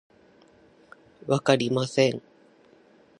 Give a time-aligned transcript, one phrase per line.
[1.27, 2.23] わかりません